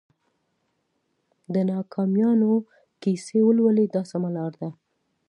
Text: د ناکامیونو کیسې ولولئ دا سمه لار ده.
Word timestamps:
د 1.53 1.55
ناکامیونو 1.71 2.51
کیسې 3.03 3.37
ولولئ 3.45 3.87
دا 3.95 4.01
سمه 4.11 4.29
لار 4.35 4.51
ده. 4.61 4.69